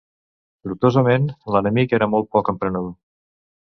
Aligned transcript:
Sortosament, 0.67 1.29
l'enemic 1.57 1.97
era 2.01 2.11
molt 2.17 2.35
poc 2.39 2.53
emprenedor. 2.57 2.93